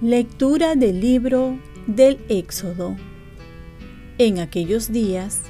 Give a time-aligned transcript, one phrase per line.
[0.00, 1.58] Lectura del libro
[1.88, 2.94] del Éxodo.
[4.16, 5.42] En aquellos días,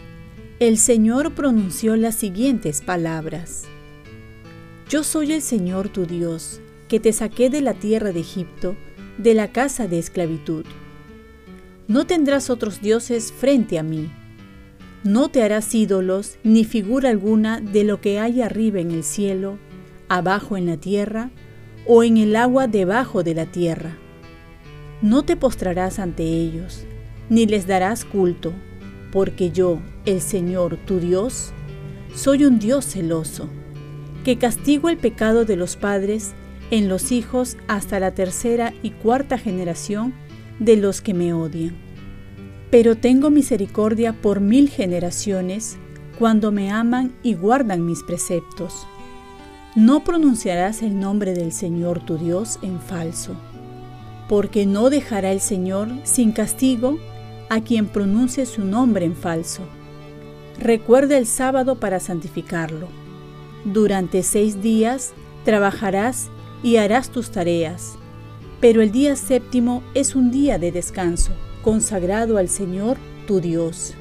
[0.58, 3.64] el Señor pronunció las siguientes palabras.
[4.88, 8.74] Yo soy el Señor tu Dios, que te saqué de la tierra de Egipto,
[9.18, 10.64] de la casa de esclavitud.
[11.88, 14.10] No tendrás otros dioses frente a mí.
[15.02, 19.58] No te harás ídolos ni figura alguna de lo que hay arriba en el cielo,
[20.08, 21.30] abajo en la tierra
[21.86, 23.96] o en el agua debajo de la tierra
[25.00, 26.84] no te postrarás ante ellos,
[27.28, 28.52] ni les darás culto,
[29.12, 31.52] porque yo, el Señor tu Dios,
[32.14, 33.48] soy un Dios celoso,
[34.24, 36.32] que castigo el pecado de los padres
[36.70, 40.14] en los hijos hasta la tercera y cuarta generación
[40.58, 41.76] de los que me odian.
[42.70, 45.78] Pero tengo misericordia por mil generaciones
[46.18, 48.86] cuando me aman y guardan mis preceptos.
[49.74, 53.36] No pronunciarás el nombre del Señor tu Dios en falso
[54.28, 56.98] porque no dejará el Señor sin castigo
[57.48, 59.62] a quien pronuncie su nombre en falso.
[60.60, 62.88] Recuerda el sábado para santificarlo.
[63.64, 66.28] Durante seis días trabajarás
[66.62, 67.96] y harás tus tareas,
[68.60, 73.94] pero el día séptimo es un día de descanso, consagrado al Señor tu Dios.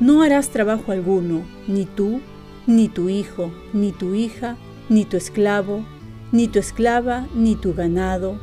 [0.00, 2.20] No harás trabajo alguno, ni tú,
[2.66, 4.56] ni tu hijo, ni tu hija,
[4.88, 5.84] ni tu esclavo,
[6.32, 8.38] ni tu esclava, ni tu ganado,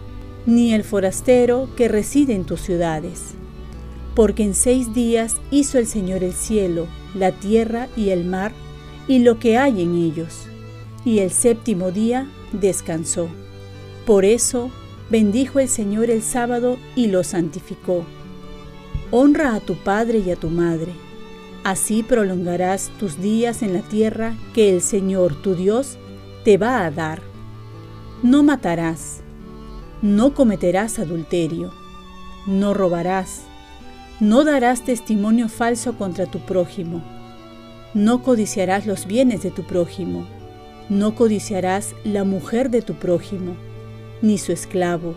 [0.46, 3.34] ni el forastero que reside en tus ciudades.
[4.16, 8.52] Porque en seis días hizo el Señor el cielo, la tierra y el mar,
[9.08, 10.46] y lo que hay en ellos,
[11.04, 13.28] y el séptimo día descansó.
[14.06, 14.72] Por eso
[15.12, 18.06] bendijo el Señor el sábado y lo santificó.
[19.12, 20.94] Honra a tu padre y a tu madre.
[21.64, 25.98] Así prolongarás tus días en la tierra que el Señor tu Dios
[26.44, 27.22] te va a dar.
[28.24, 29.22] No matarás
[30.02, 31.72] no cometerás adulterio,
[32.48, 33.44] no robarás,
[34.20, 37.04] no darás testimonio falso contra tu prójimo,
[37.94, 40.26] no codiciarás los bienes de tu prójimo,
[40.90, 43.56] no codiciarás la mujer de tu prójimo,
[44.22, 45.16] ni su esclavo,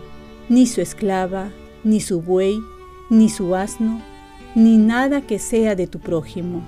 [0.49, 1.51] ni su esclava,
[1.83, 2.59] ni su buey,
[3.09, 4.01] ni su asno,
[4.55, 6.61] ni nada que sea de tu prójimo.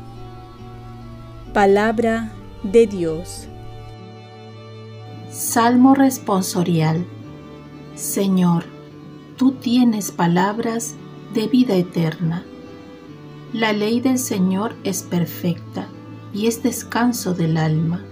[1.54, 2.32] Palabra
[2.64, 3.48] de Dios.
[5.32, 7.06] Salmo responsorial.
[7.96, 8.66] Señor,
[9.38, 10.96] tú tienes palabras
[11.34, 12.44] de vida eterna.
[13.54, 15.88] La ley del Señor es perfecta
[16.34, 18.04] y es descanso del alma.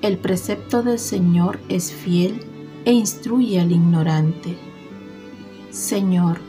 [0.00, 2.49] El precepto del Señor es fiel
[2.84, 4.56] e instruye al ignorante.
[5.70, 6.40] Señor,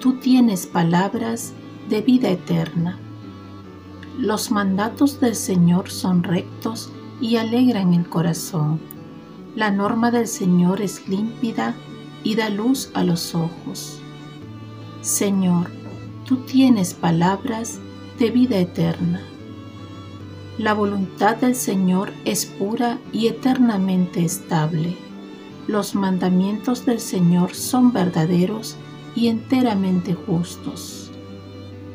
[0.00, 1.52] tú tienes palabras
[1.88, 2.98] de vida eterna.
[4.18, 8.80] Los mandatos del Señor son rectos y alegran el corazón.
[9.56, 11.74] La norma del Señor es límpida
[12.22, 14.00] y da luz a los ojos.
[15.00, 15.70] Señor,
[16.24, 17.78] tú tienes palabras
[18.18, 19.20] de vida eterna.
[20.58, 25.09] La voluntad del Señor es pura y eternamente estable.
[25.66, 28.76] Los mandamientos del Señor son verdaderos
[29.14, 31.10] y enteramente justos.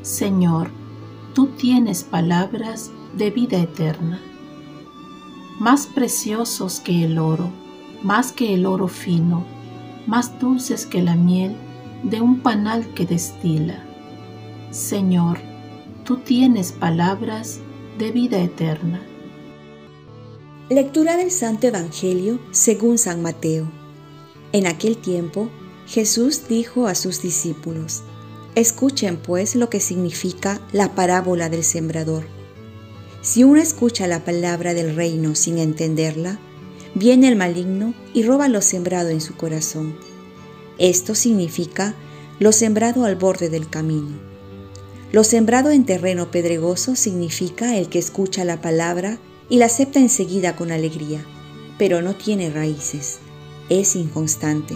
[0.01, 0.69] Señor,
[1.33, 4.19] tú tienes palabras de vida eterna.
[5.59, 7.49] Más preciosos que el oro,
[8.03, 9.45] más que el oro fino,
[10.05, 11.55] más dulces que la miel
[12.03, 13.83] de un panal que destila.
[14.69, 15.39] Señor,
[16.03, 17.59] tú tienes palabras
[17.97, 19.01] de vida eterna.
[20.69, 23.71] Lectura del Santo Evangelio según San Mateo.
[24.51, 25.51] En aquel tiempo,
[25.85, 28.01] Jesús dijo a sus discípulos,
[28.55, 32.25] Escuchen pues lo que significa la parábola del sembrador.
[33.21, 36.39] Si uno escucha la palabra del reino sin entenderla,
[36.95, 39.95] viene el maligno y roba lo sembrado en su corazón.
[40.79, 41.93] Esto significa
[42.39, 44.17] lo sembrado al borde del camino.
[45.11, 49.19] Lo sembrado en terreno pedregoso significa el que escucha la palabra
[49.49, 51.25] y la acepta enseguida con alegría,
[51.77, 53.19] pero no tiene raíces,
[53.69, 54.75] es inconstante.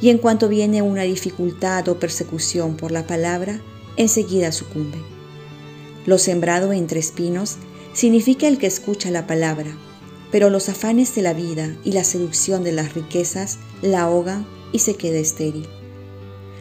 [0.00, 3.60] Y en cuanto viene una dificultad o persecución por la palabra,
[3.96, 4.98] enseguida sucumbe.
[6.06, 7.56] Lo sembrado entre espinos
[7.92, 9.76] significa el que escucha la palabra,
[10.30, 14.78] pero los afanes de la vida y la seducción de las riquezas la ahogan y
[14.78, 15.66] se queda estéril.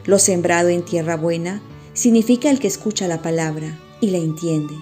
[0.05, 1.61] Lo sembrado en tierra buena
[1.93, 4.73] significa el que escucha la palabra y la entiende.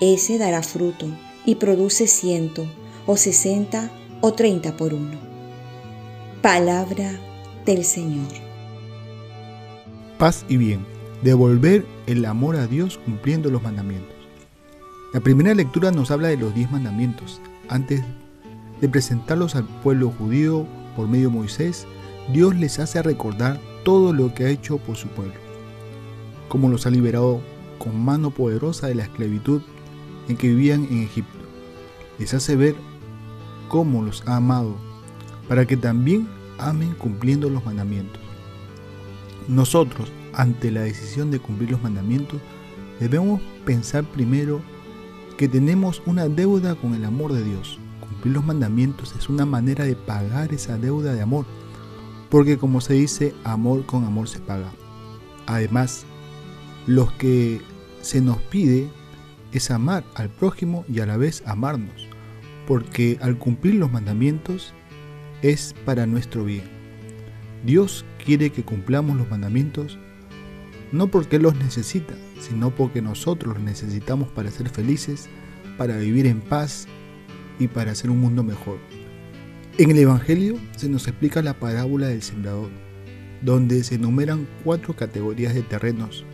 [0.00, 1.06] Ese dará fruto
[1.44, 2.66] y produce ciento
[3.06, 5.18] o sesenta o treinta por uno.
[6.42, 7.12] Palabra
[7.66, 8.28] del Señor.
[10.18, 10.86] Paz y bien.
[11.22, 14.14] devolver el amor a Dios cumpliendo los mandamientos.
[15.14, 17.40] La primera lectura nos habla de los diez mandamientos.
[17.68, 18.02] Antes
[18.80, 21.86] de presentarlos al pueblo judío por medio de Moisés,
[22.32, 25.34] Dios les hace recordar todo lo que ha hecho por su pueblo,
[26.48, 27.40] cómo los ha liberado
[27.78, 29.62] con mano poderosa de la esclavitud
[30.28, 31.38] en que vivían en Egipto.
[32.18, 32.74] Les hace ver
[33.68, 34.76] cómo los ha amado,
[35.48, 36.28] para que también
[36.58, 38.20] amen cumpliendo los mandamientos.
[39.48, 42.40] Nosotros, ante la decisión de cumplir los mandamientos,
[43.00, 44.60] debemos pensar primero
[45.36, 47.78] que tenemos una deuda con el amor de Dios.
[48.00, 51.44] Cumplir los mandamientos es una manera de pagar esa deuda de amor,
[52.30, 54.72] porque como se dice, amor con amor se paga.
[55.46, 56.04] Además,
[56.86, 57.60] lo que
[58.00, 58.88] se nos pide
[59.54, 62.08] es amar al prójimo y a la vez amarnos,
[62.66, 64.74] porque al cumplir los mandamientos
[65.42, 66.64] es para nuestro bien.
[67.64, 69.98] Dios quiere que cumplamos los mandamientos
[70.92, 75.28] no porque los necesita, sino porque nosotros los necesitamos para ser felices,
[75.76, 76.86] para vivir en paz
[77.58, 78.78] y para hacer un mundo mejor.
[79.76, 82.70] En el Evangelio se nos explica la parábola del sembrador,
[83.42, 86.24] donde se enumeran cuatro categorías de terrenos,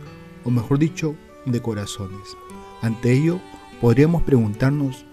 [0.43, 1.15] o mejor dicho,
[1.45, 2.37] de corazones.
[2.81, 3.39] Ante ello,
[3.79, 5.05] podríamos preguntarnos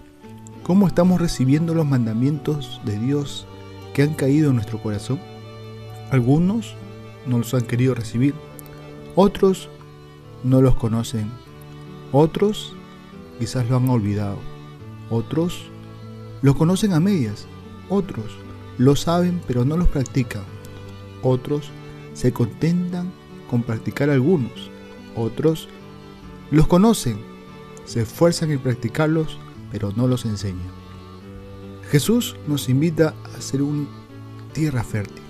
[0.63, 3.47] cómo estamos recibiendo los mandamientos de Dios
[3.93, 5.19] que han caído en nuestro corazón.
[6.11, 6.75] Algunos
[7.25, 8.33] no los han querido recibir,
[9.15, 9.69] otros
[10.43, 11.29] no los conocen,
[12.11, 12.75] otros
[13.39, 14.37] quizás lo han olvidado,
[15.09, 15.69] otros
[16.41, 17.47] los conocen a medias,
[17.89, 18.25] otros
[18.77, 20.43] lo saben pero no los practican,
[21.21, 21.69] otros
[22.13, 23.11] se contentan
[23.49, 24.69] con practicar algunos,
[25.15, 25.67] otros
[26.51, 27.19] los conocen,
[27.85, 29.37] se esfuerzan en practicarlos
[29.71, 30.71] pero no los enseñan.
[31.91, 33.87] Jesús nos invita a ser una
[34.53, 35.23] tierra fértil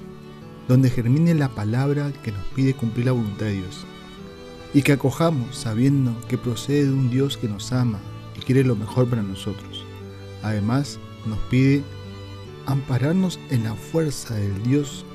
[0.68, 3.86] donde germine la palabra que nos pide cumplir la voluntad de Dios,
[4.74, 8.00] y que acojamos sabiendo que procede de un Dios que nos ama
[8.38, 9.84] y quiere lo mejor para nosotros.
[10.44, 11.84] Además, nos pide
[12.68, 15.06] ampararnos en la fuerza del Dios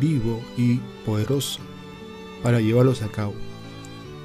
[0.00, 1.60] vivo y poderoso
[2.42, 3.34] para llevarlos a cabo.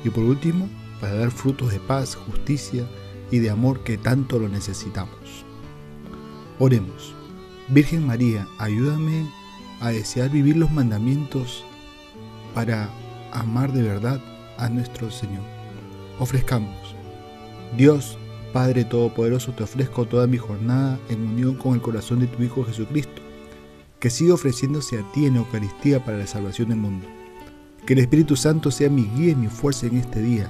[0.03, 0.67] Y por último,
[1.05, 2.83] para dar frutos de paz, justicia
[3.29, 5.45] y de amor que tanto lo necesitamos.
[6.57, 7.13] Oremos.
[7.67, 9.29] Virgen María, ayúdame
[9.81, 11.63] a desear vivir los mandamientos
[12.55, 12.89] para
[13.31, 14.19] amar de verdad
[14.57, 15.43] a nuestro Señor.
[16.17, 16.95] Ofrezcamos.
[17.77, 18.17] Dios,
[18.51, 22.65] Padre Todopoderoso, te ofrezco toda mi jornada en unión con el corazón de tu Hijo
[22.65, 23.21] Jesucristo,
[23.99, 27.05] que siga ofreciéndose a ti en Eucaristía para la salvación del mundo.
[27.85, 30.49] Que el Espíritu Santo sea mi guía y mi fuerza en este día,